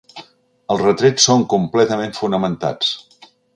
Els 0.75 0.81
retrets 0.83 1.27
són 1.29 1.45
completament 1.53 2.17
fonamentats. 2.23 2.93